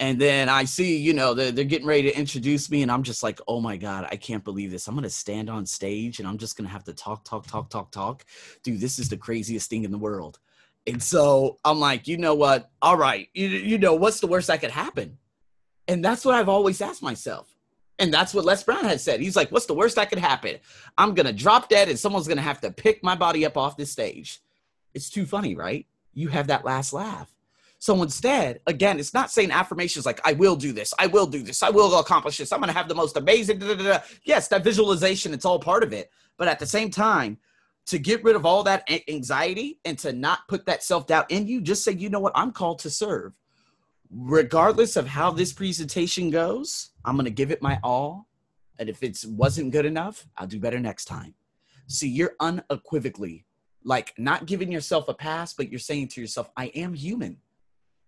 And 0.01 0.21
then 0.21 0.49
I 0.49 0.65
see, 0.65 0.97
you 0.97 1.13
know, 1.13 1.33
they're, 1.33 1.53
they're 1.53 1.65
getting 1.65 1.87
ready 1.87 2.03
to 2.11 2.19
introduce 2.19 2.71
me, 2.71 2.83
and 2.83 2.91
I'm 2.91 3.05
just 3.05 3.23
like, 3.23 3.41
oh 3.47 3.61
my 3.61 3.77
God, 3.77 4.09
I 4.11 4.17
can't 4.17 4.43
believe 4.43 4.71
this. 4.71 4.89
I'm 4.89 4.95
going 4.95 5.05
to 5.05 5.11
stand 5.11 5.49
on 5.49 5.65
stage 5.65 6.19
and 6.19 6.27
I'm 6.27 6.39
just 6.39 6.57
going 6.57 6.67
to 6.67 6.73
have 6.73 6.85
to 6.85 6.93
talk, 6.93 7.25
talk, 7.25 7.47
talk, 7.47 7.71
talk, 7.71 7.91
talk. 7.93 8.25
Dude, 8.63 8.81
this 8.81 8.99
is 8.99 9.09
the 9.09 9.17
craziest 9.17 9.71
thing 9.71 9.85
in 9.85 9.93
the 9.93 9.99
world. 9.99 10.39
And 10.87 11.01
so 11.01 11.59
I'm 11.65 11.79
like, 11.79 12.09
you 12.09 12.17
know 12.17 12.35
what? 12.35 12.71
All 12.81 12.97
right, 12.97 13.29
you, 13.35 13.47
you 13.47 13.79
know, 13.79 13.95
what's 13.95 14.19
the 14.19 14.27
worst 14.27 14.49
that 14.49 14.61
could 14.61 14.73
happen? 14.73 15.19
And 15.87 16.05
that's 16.05 16.25
what 16.25 16.35
I've 16.35 16.49
always 16.49 16.81
asked 16.81 17.03
myself. 17.03 17.55
And 17.99 18.13
that's 18.13 18.35
what 18.35 18.45
Les 18.45 18.65
Brown 18.65 18.85
had 18.85 19.01
said. 19.01 19.21
He's 19.21 19.37
like, 19.37 19.53
what's 19.53 19.67
the 19.67 19.75
worst 19.75 19.97
that 19.97 20.09
could 20.09 20.19
happen? 20.19 20.57
I'm 20.99 21.15
going 21.15 21.27
to 21.27 21.33
drop 21.33 21.69
dead 21.69 21.89
and 21.89 21.99
someone's 21.99 22.27
going 22.27 22.39
to 22.39 22.43
have 22.43 22.61
to 22.63 22.73
pick 22.73 23.05
my 23.05 23.15
body 23.15 23.47
up 23.47 23.57
off 23.57 23.77
this 23.77 23.93
stage. 23.93 24.41
It's 24.95 25.09
too 25.09 25.25
funny, 25.27 25.55
right? 25.55 25.87
You 26.13 26.29
have 26.29 26.49
that 26.49 26.65
last 26.65 26.93
laugh. 26.93 27.32
So 27.83 28.01
instead, 28.01 28.61
again, 28.69 29.01
it's 29.01 29.12
not 29.12 29.33
saying 29.33 29.51
affirmations 29.51 30.07
like, 30.07 30.21
I 30.25 30.35
will 30.35 30.55
do 30.55 30.73
this, 30.73 30.95
I 31.01 31.09
will 31.09 31.27
do 31.27 31.43
this, 31.43 31.65
I 31.65 31.71
will 31.71 31.99
accomplish 31.99 32.39
this, 32.39 32.53
I'm 32.53 32.61
going 32.61 32.69
to 32.69 32.77
have 32.79 32.87
the 32.87 32.95
most 32.95 33.17
amazing. 33.17 33.59
Da, 33.59 33.75
da, 33.75 33.83
da. 33.83 33.99
Yes, 34.23 34.47
that 34.49 34.62
visualization, 34.62 35.35
it's 35.35 35.45
all 35.45 35.59
part 35.59 35.83
of 35.83 35.93
it. 35.93 36.09
But 36.39 36.47
at 36.47 36.61
the 36.61 36.67
same 36.67 36.91
time, 36.91 37.39
to 37.87 37.99
get 37.99 38.23
rid 38.23 38.37
of 38.37 38.47
all 38.47 38.62
that 38.62 38.89
anxiety 39.09 39.81
and 39.85 39.99
to 39.99 40.12
not 40.12 40.47
put 40.47 40.65
that 40.67 40.85
self 40.85 41.09
doubt 41.09 41.29
in 41.33 41.49
you, 41.49 41.61
just 41.61 41.83
say, 41.83 41.91
you 41.91 42.09
know 42.09 42.21
what, 42.21 42.31
I'm 42.37 42.53
called 42.53 42.79
to 42.79 42.89
serve. 42.89 43.33
Regardless 44.12 44.95
of 44.95 45.09
how 45.09 45.33
this 45.33 45.53
presentation 45.53 46.31
goes, 46.31 46.91
I'm 47.05 47.17
going 47.17 47.25
to 47.25 47.33
give 47.33 47.51
it 47.51 47.62
my 47.62 47.81
all. 47.83 48.29
And 48.79 48.89
if 48.89 49.03
it 49.03 49.25
wasn't 49.27 49.73
good 49.73 49.87
enough, 49.87 50.25
I'll 50.37 50.47
do 50.47 50.61
better 50.61 50.79
next 50.79 51.07
time. 51.07 51.35
See, 51.89 52.09
you're 52.09 52.37
unequivocally 52.39 53.45
like 53.83 54.15
not 54.17 54.47
giving 54.47 54.71
yourself 54.71 55.09
a 55.09 55.15
pass, 55.15 55.53
but 55.53 55.69
you're 55.69 55.81
saying 55.81 56.09
to 56.11 56.21
yourself, 56.21 56.49
I 56.57 56.67
am 56.67 56.95
human. 56.95 57.39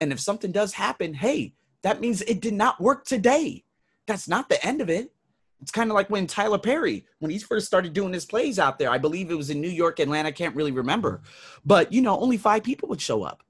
And 0.05 0.13
if 0.13 0.21
something 0.21 0.53
does 0.53 0.75
happen, 0.75 1.15
hey, 1.15 1.55
that 1.83 1.99
means 1.99 2.21
it 2.21 2.43
did 2.43 2.53
not 2.53 2.79
work 2.79 3.07
today. 3.07 3.65
That's 4.07 4.29
not 4.29 4.51
the 4.51 4.63
end 4.63 4.83
of 4.83 4.91
it. 4.91 5.15
It's 5.63 5.71
kind 5.71 5.91
of 5.91 5.95
like 5.95 6.11
when 6.11 6.27
Tyler 6.27 6.59
Perry, 6.59 7.07
when 7.21 7.31
he 7.31 7.39
first 7.39 7.67
started 7.67 7.95
doing 7.95 8.13
his 8.13 8.27
plays 8.27 8.59
out 8.59 8.79
there, 8.79 8.91
I 8.91 8.99
believe 8.99 9.31
it 9.31 9.35
was 9.35 9.49
in 9.49 9.63
New 9.63 9.71
York, 9.71 9.99
Atlanta, 10.01 10.29
I 10.29 10.33
can't 10.33 10.55
really 10.55 10.73
remember. 10.73 11.23
But, 11.65 11.91
you 11.91 12.03
know, 12.03 12.21
only 12.21 12.37
five 12.37 12.63
people 12.63 12.87
would 12.91 13.01
show 13.01 13.23
up. 13.23 13.43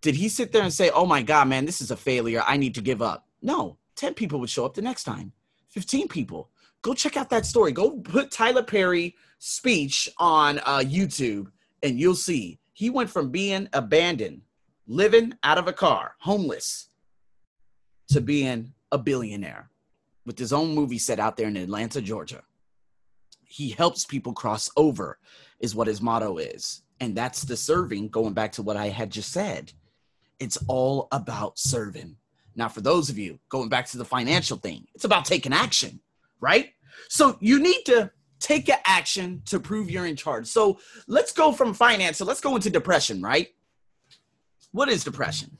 Did 0.00 0.14
he 0.14 0.28
sit 0.28 0.52
there 0.52 0.62
and 0.62 0.72
say, 0.72 0.90
oh 0.90 1.06
my 1.06 1.22
God, 1.22 1.48
man, 1.48 1.64
this 1.64 1.80
is 1.80 1.90
a 1.90 1.96
failure. 1.96 2.44
I 2.46 2.56
need 2.56 2.76
to 2.76 2.80
give 2.80 3.02
up? 3.02 3.26
No, 3.42 3.78
10 3.96 4.14
people 4.14 4.38
would 4.38 4.48
show 4.48 4.64
up 4.64 4.74
the 4.74 4.82
next 4.82 5.02
time, 5.02 5.32
15 5.70 6.06
people. 6.06 6.50
Go 6.82 6.94
check 6.94 7.16
out 7.16 7.30
that 7.30 7.46
story. 7.46 7.72
Go 7.72 7.90
put 7.90 8.30
Tyler 8.30 8.62
Perry 8.62 9.16
speech 9.40 10.08
on 10.18 10.60
uh, 10.60 10.84
YouTube 10.86 11.48
and 11.82 11.98
you'll 11.98 12.14
see 12.14 12.60
he 12.80 12.88
went 12.88 13.10
from 13.10 13.30
being 13.30 13.68
abandoned, 13.72 14.42
living 14.90 15.32
out 15.44 15.56
of 15.56 15.68
a 15.68 15.72
car, 15.72 16.16
homeless, 16.18 16.88
to 18.08 18.20
being 18.20 18.72
a 18.90 18.98
billionaire 18.98 19.70
with 20.26 20.36
his 20.36 20.52
own 20.52 20.74
movie 20.74 20.98
set 20.98 21.20
out 21.20 21.36
there 21.36 21.46
in 21.46 21.56
Atlanta, 21.56 22.02
Georgia. 22.02 22.42
He 23.44 23.70
helps 23.70 24.04
people 24.04 24.32
cross 24.32 24.68
over, 24.76 25.18
is 25.60 25.76
what 25.76 25.86
his 25.86 26.02
motto 26.02 26.38
is. 26.38 26.82
And 26.98 27.16
that's 27.16 27.42
the 27.42 27.56
serving, 27.56 28.08
going 28.08 28.32
back 28.32 28.50
to 28.52 28.62
what 28.62 28.76
I 28.76 28.88
had 28.88 29.10
just 29.10 29.32
said. 29.32 29.72
It's 30.40 30.58
all 30.66 31.06
about 31.12 31.56
serving. 31.56 32.16
Now, 32.56 32.68
for 32.68 32.80
those 32.80 33.10
of 33.10 33.16
you 33.16 33.38
going 33.48 33.68
back 33.68 33.86
to 33.90 33.98
the 33.98 34.04
financial 34.04 34.56
thing, 34.56 34.88
it's 34.96 35.04
about 35.04 35.24
taking 35.24 35.52
action, 35.52 36.00
right? 36.40 36.70
So 37.08 37.38
you 37.40 37.60
need 37.60 37.84
to 37.84 38.10
take 38.40 38.68
an 38.68 38.78
action 38.84 39.42
to 39.46 39.60
prove 39.60 39.88
you're 39.88 40.06
in 40.06 40.16
charge. 40.16 40.48
So 40.48 40.80
let's 41.06 41.30
go 41.30 41.52
from 41.52 41.74
finance. 41.74 42.18
So 42.18 42.24
let's 42.24 42.40
go 42.40 42.56
into 42.56 42.70
depression, 42.70 43.22
right? 43.22 43.50
What 44.72 44.88
is 44.88 45.04
depression? 45.04 45.56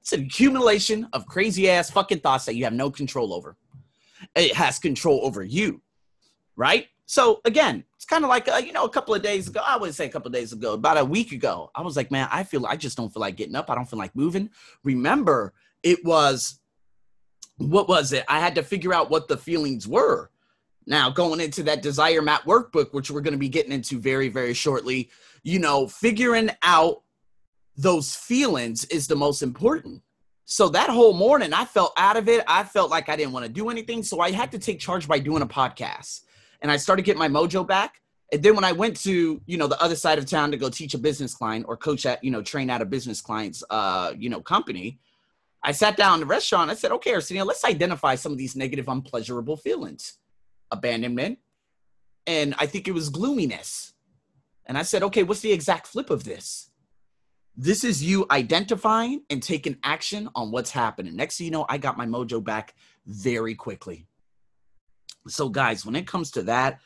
It's 0.00 0.12
an 0.12 0.24
accumulation 0.24 1.08
of 1.12 1.26
crazy 1.26 1.70
ass 1.70 1.90
fucking 1.90 2.20
thoughts 2.20 2.44
that 2.44 2.54
you 2.54 2.64
have 2.64 2.72
no 2.72 2.90
control 2.90 3.32
over. 3.32 3.56
It 4.34 4.54
has 4.54 4.78
control 4.78 5.20
over 5.22 5.42
you, 5.42 5.80
right? 6.56 6.88
So 7.06 7.40
again, 7.44 7.84
it's 7.96 8.04
kind 8.04 8.24
of 8.24 8.30
like 8.30 8.48
uh, 8.48 8.56
you 8.56 8.72
know 8.72 8.84
a 8.84 8.90
couple 8.90 9.14
of 9.14 9.22
days 9.22 9.48
ago. 9.48 9.60
I 9.64 9.76
wouldn't 9.76 9.96
say 9.96 10.06
a 10.06 10.10
couple 10.10 10.28
of 10.28 10.34
days 10.34 10.52
ago, 10.52 10.74
about 10.74 10.98
a 10.98 11.04
week 11.04 11.32
ago. 11.32 11.70
I 11.74 11.82
was 11.82 11.96
like, 11.96 12.10
man, 12.10 12.28
I 12.30 12.44
feel 12.44 12.66
I 12.66 12.76
just 12.76 12.96
don't 12.96 13.12
feel 13.12 13.20
like 13.20 13.36
getting 13.36 13.54
up. 13.56 13.70
I 13.70 13.74
don't 13.74 13.88
feel 13.88 13.98
like 13.98 14.14
moving. 14.14 14.50
Remember, 14.82 15.52
it 15.82 16.04
was 16.04 16.60
what 17.58 17.88
was 17.88 18.12
it? 18.12 18.24
I 18.28 18.40
had 18.40 18.54
to 18.56 18.62
figure 18.62 18.94
out 18.94 19.10
what 19.10 19.28
the 19.28 19.36
feelings 19.36 19.86
were 19.86 20.30
now, 20.86 21.10
going 21.10 21.40
into 21.40 21.62
that 21.64 21.82
desire 21.82 22.20
map 22.20 22.44
workbook, 22.44 22.92
which 22.92 23.10
we're 23.10 23.22
going 23.22 23.32
to 23.32 23.38
be 23.38 23.48
getting 23.48 23.72
into 23.72 23.98
very, 23.98 24.28
very 24.28 24.52
shortly, 24.52 25.10
you 25.42 25.58
know, 25.58 25.86
figuring 25.86 26.50
out 26.62 27.02
those 27.76 28.14
feelings 28.14 28.84
is 28.86 29.06
the 29.06 29.16
most 29.16 29.42
important. 29.42 30.02
So 30.44 30.68
that 30.70 30.90
whole 30.90 31.14
morning, 31.14 31.52
I 31.52 31.64
felt 31.64 31.92
out 31.96 32.16
of 32.16 32.28
it. 32.28 32.44
I 32.46 32.64
felt 32.64 32.90
like 32.90 33.08
I 33.08 33.16
didn't 33.16 33.32
want 33.32 33.46
to 33.46 33.52
do 33.52 33.70
anything. 33.70 34.02
So 34.02 34.20
I 34.20 34.30
had 34.30 34.52
to 34.52 34.58
take 34.58 34.78
charge 34.78 35.08
by 35.08 35.18
doing 35.18 35.42
a 35.42 35.46
podcast. 35.46 36.20
And 36.60 36.70
I 36.70 36.76
started 36.76 37.02
getting 37.02 37.18
my 37.18 37.28
mojo 37.28 37.66
back. 37.66 38.00
And 38.32 38.42
then 38.42 38.54
when 38.54 38.64
I 38.64 38.72
went 38.72 38.96
to, 39.02 39.40
you 39.46 39.56
know, 39.56 39.66
the 39.66 39.80
other 39.82 39.96
side 39.96 40.18
of 40.18 40.26
town 40.26 40.50
to 40.50 40.56
go 40.56 40.68
teach 40.68 40.94
a 40.94 40.98
business 40.98 41.34
client 41.34 41.66
or 41.68 41.76
coach 41.76 42.04
at, 42.06 42.22
you 42.22 42.30
know, 42.30 42.42
train 42.42 42.70
out 42.70 42.82
a 42.82 42.86
business 42.86 43.20
client's, 43.20 43.62
uh, 43.70 44.12
you 44.16 44.28
know, 44.28 44.40
company, 44.40 44.98
I 45.62 45.72
sat 45.72 45.96
down 45.96 46.14
in 46.14 46.20
the 46.20 46.26
restaurant. 46.26 46.70
I 46.70 46.74
said, 46.74 46.92
okay, 46.92 47.14
Arsenio, 47.14 47.44
let's 47.44 47.64
identify 47.64 48.14
some 48.14 48.32
of 48.32 48.38
these 48.38 48.54
negative, 48.54 48.88
unpleasurable 48.88 49.56
feelings 49.56 50.18
abandonment, 50.74 51.38
and 52.26 52.54
I 52.58 52.66
think 52.66 52.88
it 52.88 52.92
was 52.92 53.08
gloominess. 53.08 53.94
And 54.66 54.76
I 54.76 54.82
said, 54.82 55.02
okay, 55.04 55.22
what's 55.22 55.40
the 55.40 55.52
exact 55.52 55.86
flip 55.86 56.10
of 56.10 56.24
this? 56.24 56.70
This 57.56 57.84
is 57.84 58.02
you 58.02 58.26
identifying 58.30 59.22
and 59.30 59.42
taking 59.42 59.76
action 59.84 60.28
on 60.34 60.50
what's 60.50 60.70
happening. 60.70 61.14
Next 61.14 61.38
thing 61.38 61.44
you 61.46 61.50
know, 61.52 61.66
I 61.68 61.78
got 61.78 61.96
my 61.96 62.06
mojo 62.06 62.42
back 62.42 62.74
very 63.06 63.54
quickly. 63.54 64.06
So, 65.28 65.48
guys, 65.48 65.86
when 65.86 65.94
it 65.94 66.06
comes 66.06 66.30
to 66.32 66.42
that, 66.44 66.80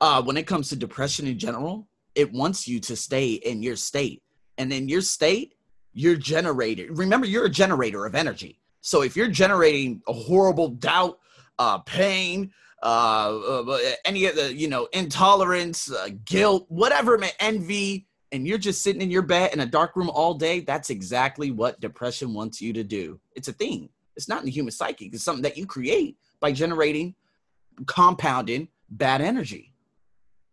uh, 0.00 0.22
when 0.22 0.36
it 0.36 0.46
comes 0.46 0.68
to 0.68 0.76
depression 0.76 1.26
in 1.26 1.38
general, 1.38 1.88
it 2.14 2.32
wants 2.32 2.68
you 2.68 2.78
to 2.80 2.96
stay 2.96 3.32
in 3.32 3.62
your 3.62 3.76
state. 3.76 4.22
And 4.56 4.72
in 4.72 4.88
your 4.88 5.00
state, 5.00 5.54
you're 5.92 6.16
generated. 6.16 6.96
Remember, 6.96 7.26
you're 7.26 7.46
a 7.46 7.50
generator 7.50 8.06
of 8.06 8.14
energy. 8.14 8.60
So 8.80 9.02
if 9.02 9.16
you're 9.16 9.28
generating 9.28 10.02
a 10.06 10.12
horrible 10.12 10.68
doubt, 10.68 11.18
uh, 11.58 11.78
pain, 11.78 12.52
uh, 12.82 13.38
uh, 13.38 13.78
any 14.04 14.26
of 14.26 14.36
the, 14.36 14.54
you 14.54 14.68
know, 14.68 14.86
intolerance, 14.92 15.90
uh, 15.90 16.10
guilt, 16.24 16.66
whatever, 16.68 17.18
envy, 17.40 18.06
and 18.34 18.48
you're 18.48 18.58
just 18.58 18.82
sitting 18.82 19.00
in 19.00 19.12
your 19.12 19.22
bed 19.22 19.52
in 19.52 19.60
a 19.60 19.66
dark 19.66 19.94
room 19.94 20.10
all 20.10 20.34
day, 20.34 20.58
that's 20.58 20.90
exactly 20.90 21.52
what 21.52 21.78
depression 21.78 22.34
wants 22.34 22.60
you 22.60 22.72
to 22.72 22.82
do. 22.82 23.20
It's 23.36 23.46
a 23.46 23.52
thing. 23.52 23.88
It's 24.16 24.28
not 24.28 24.40
in 24.40 24.46
the 24.46 24.50
human 24.50 24.72
psyche. 24.72 25.06
It's 25.06 25.22
something 25.22 25.44
that 25.44 25.56
you 25.56 25.66
create 25.66 26.18
by 26.40 26.50
generating, 26.50 27.14
compounding 27.86 28.66
bad 28.90 29.20
energy. 29.20 29.72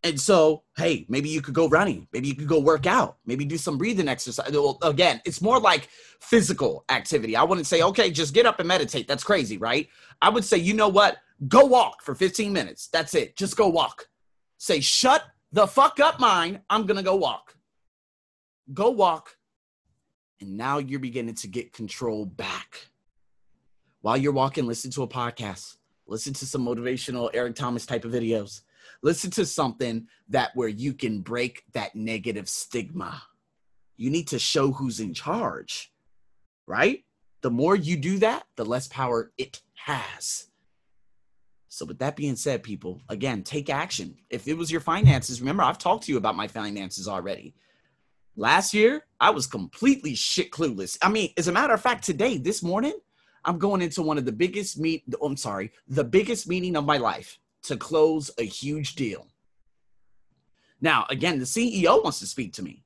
And 0.03 0.19
so, 0.19 0.61
hey, 0.77 1.07
maybe 1.09 1.29
you 1.29 1.41
could 1.41 1.55
go 1.55 1.67
running. 1.69 2.07
Maybe 2.13 2.27
you 2.27 2.35
could 2.35 2.47
go 2.47 2.59
work 2.59 2.85
out. 2.85 3.17
Maybe 3.25 3.45
do 3.45 3.57
some 3.57 3.79
breathing 3.79 4.07
exercise. 4.07 4.51
Well, 4.51 4.77
again, 4.83 5.19
it's 5.25 5.41
more 5.41 5.59
like 5.59 5.89
physical 6.19 6.85
activity. 6.89 7.35
I 7.35 7.43
wouldn't 7.43 7.67
say, 7.67 7.81
okay, 7.81 8.11
just 8.11 8.35
get 8.35 8.45
up 8.45 8.59
and 8.59 8.67
meditate. 8.67 9.07
That's 9.07 9.23
crazy, 9.23 9.57
right? 9.57 9.87
I 10.21 10.29
would 10.29 10.45
say, 10.45 10.57
you 10.57 10.75
know 10.75 10.89
what? 10.89 11.17
Go 11.47 11.65
walk 11.65 12.03
for 12.03 12.13
15 12.13 12.53
minutes. 12.53 12.89
That's 12.93 13.15
it. 13.15 13.35
Just 13.35 13.57
go 13.57 13.69
walk. 13.69 14.07
Say, 14.59 14.81
shut 14.81 15.23
the 15.51 15.65
fuck 15.65 15.99
up, 15.99 16.19
mind. 16.19 16.59
I'm 16.69 16.85
going 16.85 16.97
to 16.97 17.03
go 17.03 17.15
walk. 17.15 17.55
Go 18.73 18.89
walk. 18.91 19.37
And 20.39 20.57
now 20.57 20.77
you're 20.79 20.99
beginning 20.99 21.35
to 21.35 21.47
get 21.47 21.73
control 21.73 22.25
back. 22.25 22.87
While 24.01 24.17
you're 24.17 24.31
walking, 24.31 24.65
listen 24.65 24.89
to 24.91 25.03
a 25.03 25.07
podcast, 25.07 25.77
listen 26.07 26.33
to 26.33 26.45
some 26.45 26.65
motivational 26.65 27.29
Eric 27.33 27.55
Thomas 27.55 27.85
type 27.85 28.05
of 28.05 28.11
videos. 28.11 28.61
Listen 29.03 29.29
to 29.31 29.45
something 29.45 30.07
that 30.29 30.51
where 30.55 30.67
you 30.67 30.93
can 30.93 31.21
break 31.21 31.63
that 31.73 31.95
negative 31.95 32.49
stigma. 32.49 33.21
You 33.97 34.09
need 34.09 34.27
to 34.29 34.39
show 34.39 34.71
who's 34.71 34.99
in 34.99 35.13
charge, 35.13 35.91
right? 36.65 37.03
The 37.41 37.51
more 37.51 37.75
you 37.75 37.97
do 37.97 38.17
that, 38.19 38.43
the 38.55 38.65
less 38.65 38.87
power 38.87 39.31
it 39.37 39.61
has. 39.75 40.47
So, 41.67 41.85
with 41.85 41.99
that 41.99 42.15
being 42.15 42.35
said, 42.35 42.63
people, 42.63 43.01
again, 43.07 43.43
take 43.43 43.69
action. 43.69 44.17
If 44.29 44.47
it 44.47 44.55
was 44.55 44.71
your 44.71 44.81
finances, 44.81 45.39
remember, 45.39 45.63
I've 45.63 45.77
talked 45.77 46.05
to 46.05 46.11
you 46.11 46.17
about 46.17 46.35
my 46.35 46.47
finances 46.47 47.07
already. 47.07 47.55
Last 48.41 48.73
year, 48.73 49.05
I 49.19 49.29
was 49.29 49.45
completely 49.45 50.15
shit 50.15 50.49
clueless. 50.49 50.97
I 51.03 51.09
mean, 51.09 51.29
as 51.37 51.47
a 51.47 51.51
matter 51.51 51.75
of 51.75 51.81
fact, 51.81 52.03
today, 52.03 52.39
this 52.39 52.63
morning, 52.63 52.95
I'm 53.45 53.59
going 53.59 53.83
into 53.83 54.01
one 54.01 54.17
of 54.17 54.25
the 54.25 54.31
biggest 54.31 54.79
meet. 54.79 55.03
I'm 55.23 55.37
sorry, 55.37 55.71
the 55.87 56.03
biggest 56.03 56.47
meeting 56.47 56.75
of 56.75 56.83
my 56.83 56.97
life 56.97 57.37
to 57.65 57.77
close 57.77 58.31
a 58.39 58.43
huge 58.43 58.95
deal. 58.95 59.27
Now, 60.81 61.05
again, 61.11 61.37
the 61.37 61.45
CEO 61.45 62.03
wants 62.03 62.17
to 62.17 62.25
speak 62.25 62.53
to 62.53 62.63
me. 62.63 62.81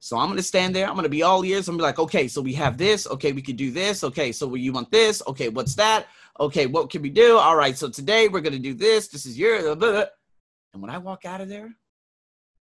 So 0.00 0.18
I'm 0.18 0.26
going 0.26 0.36
to 0.36 0.42
stand 0.42 0.76
there. 0.76 0.86
I'm 0.86 0.92
going 0.92 1.04
to 1.04 1.08
be 1.08 1.22
all 1.22 1.42
ears. 1.46 1.66
I'm 1.66 1.76
to 1.76 1.78
be 1.78 1.82
like, 1.82 1.98
okay, 1.98 2.28
so 2.28 2.42
we 2.42 2.52
have 2.52 2.76
this. 2.76 3.06
Okay, 3.06 3.32
we 3.32 3.40
could 3.40 3.56
do 3.56 3.70
this. 3.70 4.04
Okay, 4.04 4.32
so 4.32 4.54
you 4.54 4.70
want 4.70 4.90
this? 4.90 5.22
Okay, 5.26 5.48
what's 5.48 5.76
that? 5.76 6.08
okay, 6.38 6.66
what 6.66 6.90
can 6.90 7.00
we 7.00 7.08
do? 7.08 7.38
All 7.38 7.56
right, 7.56 7.76
so 7.76 7.88
today 7.88 8.28
we're 8.28 8.42
going 8.42 8.52
to 8.52 8.58
do 8.58 8.74
this. 8.74 9.08
This 9.08 9.24
is 9.24 9.38
your. 9.38 9.62
Blah, 9.62 9.92
blah. 9.92 10.04
And 10.74 10.82
when 10.82 10.90
I 10.90 10.98
walk 10.98 11.24
out 11.24 11.40
of 11.40 11.48
there, 11.48 11.74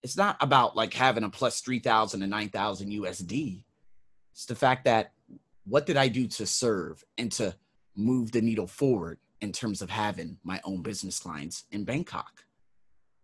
it's 0.05 0.19
not 0.19 0.37
about 0.41 0.77
like 0.77 0.93
having 0.93 1.25
a 1.25 1.31
plus 1.31 1.63
3,000 1.63 2.21
and 2.21 2.31
9,000 2.31 2.91
USD. 2.91 3.63
It's 4.35 4.45
the 4.45 4.55
fact 4.55 4.85
that 4.85 5.13
what 5.65 5.87
did 5.87 5.97
I 5.97 6.09
do 6.09 6.27
to 6.29 6.47
serve 6.47 7.03
and 7.17 7.33
to 7.33 7.57
move 7.97 8.31
the 8.31 8.43
needle 8.43 8.67
forward 8.67 9.19
in 9.41 9.51
terms 9.51 9.81
of 9.81 9.89
having 9.89 10.37
my 10.45 10.61
own 10.63 10.83
business 10.83 11.19
clients 11.19 11.65
in 11.73 11.85
Bangkok? 11.85 12.45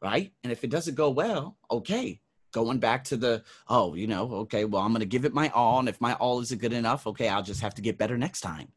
Right. 0.00 0.32
And 0.42 0.50
if 0.50 0.64
it 0.64 0.70
doesn't 0.70 0.94
go 0.94 1.10
well, 1.10 1.58
okay. 1.70 2.18
Going 2.52 2.78
back 2.78 3.04
to 3.04 3.16
the, 3.18 3.44
oh, 3.68 3.94
you 3.94 4.06
know, 4.06 4.32
okay, 4.36 4.64
well, 4.64 4.82
I'm 4.82 4.92
going 4.92 5.00
to 5.00 5.06
give 5.06 5.26
it 5.26 5.34
my 5.34 5.50
all. 5.50 5.80
And 5.80 5.88
if 5.88 6.00
my 6.00 6.14
all 6.14 6.40
isn't 6.40 6.62
good 6.62 6.72
enough, 6.72 7.06
okay, 7.06 7.28
I'll 7.28 7.42
just 7.42 7.60
have 7.60 7.74
to 7.74 7.82
get 7.82 7.98
better 7.98 8.16
next 8.16 8.40
time. 8.40 8.72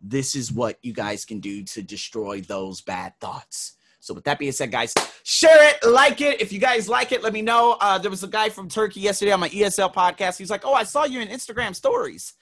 This 0.00 0.34
is 0.34 0.50
what 0.50 0.78
you 0.82 0.92
guys 0.92 1.24
can 1.24 1.38
do 1.38 1.62
to 1.62 1.82
destroy 1.82 2.40
those 2.40 2.80
bad 2.80 3.14
thoughts. 3.20 3.76
So 4.00 4.14
with 4.14 4.24
that 4.24 4.38
being 4.38 4.52
said, 4.52 4.72
guys, 4.72 4.94
share 5.24 5.68
it, 5.68 5.78
like 5.86 6.20
it. 6.20 6.40
If 6.40 6.52
you 6.52 6.58
guys 6.58 6.88
like 6.88 7.12
it, 7.12 7.22
let 7.22 7.32
me 7.32 7.42
know. 7.42 7.76
Uh, 7.80 7.98
there 7.98 8.10
was 8.10 8.24
a 8.24 8.28
guy 8.28 8.48
from 8.48 8.68
Turkey 8.68 9.00
yesterday 9.00 9.32
on 9.32 9.40
my 9.40 9.50
ESL 9.50 9.92
podcast. 9.92 10.38
He's 10.38 10.50
like, 10.50 10.64
"Oh, 10.64 10.72
I 10.72 10.84
saw 10.84 11.04
you 11.04 11.20
in 11.20 11.28
Instagram 11.28 11.74
stories," 11.74 12.32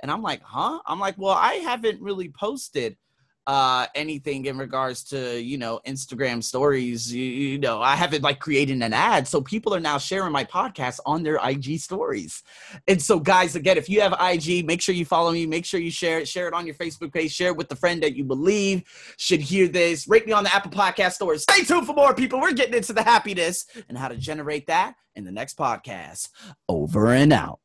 and 0.00 0.10
I'm 0.10 0.22
like, 0.22 0.42
"Huh?" 0.42 0.80
I'm 0.86 1.00
like, 1.00 1.16
"Well, 1.18 1.34
I 1.34 1.54
haven't 1.54 2.00
really 2.00 2.28
posted." 2.30 2.96
Uh, 3.48 3.86
anything 3.94 4.44
in 4.44 4.58
regards 4.58 5.02
to 5.02 5.40
you 5.40 5.56
know 5.56 5.80
Instagram 5.86 6.44
stories. 6.44 7.12
You, 7.12 7.24
you, 7.24 7.58
know, 7.58 7.80
I 7.80 7.96
haven't 7.96 8.22
like 8.22 8.40
created 8.40 8.82
an 8.82 8.92
ad, 8.92 9.26
so 9.26 9.40
people 9.40 9.74
are 9.74 9.80
now 9.80 9.96
sharing 9.96 10.32
my 10.32 10.44
podcast 10.44 11.00
on 11.06 11.22
their 11.22 11.40
IG 11.42 11.80
stories. 11.80 12.42
And 12.86 13.00
so, 13.00 13.18
guys, 13.18 13.56
again, 13.56 13.78
if 13.78 13.88
you 13.88 14.02
have 14.02 14.14
IG, 14.20 14.66
make 14.66 14.82
sure 14.82 14.94
you 14.94 15.06
follow 15.06 15.32
me. 15.32 15.46
Make 15.46 15.64
sure 15.64 15.80
you 15.80 15.90
share 15.90 16.18
it. 16.20 16.28
Share 16.28 16.46
it 16.46 16.52
on 16.52 16.66
your 16.66 16.74
Facebook 16.74 17.10
page. 17.12 17.32
Share 17.32 17.48
it 17.48 17.56
with 17.56 17.70
the 17.70 17.76
friend 17.76 18.02
that 18.02 18.14
you 18.14 18.22
believe 18.22 18.82
should 19.16 19.40
hear 19.40 19.66
this. 19.66 20.06
Rate 20.06 20.26
me 20.26 20.32
on 20.32 20.44
the 20.44 20.54
Apple 20.54 20.70
Podcast 20.70 21.12
stores. 21.12 21.42
Stay 21.42 21.64
tuned 21.64 21.86
for 21.86 21.94
more 21.94 22.14
people. 22.14 22.40
We're 22.40 22.52
getting 22.52 22.74
into 22.74 22.92
the 22.92 23.02
happiness 23.02 23.64
and 23.88 23.96
how 23.96 24.08
to 24.08 24.16
generate 24.16 24.66
that 24.66 24.94
in 25.16 25.24
the 25.24 25.32
next 25.32 25.56
podcast. 25.56 26.28
Over 26.68 27.12
and 27.12 27.32
out. 27.32 27.60